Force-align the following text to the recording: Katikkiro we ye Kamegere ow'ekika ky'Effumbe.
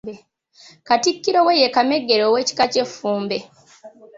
Katikkiro 0.87 1.39
we 1.47 1.53
ye 1.61 1.67
Kamegere 1.75 2.23
ow'ekika 2.27 2.65
ky'Effumbe. 2.71 3.37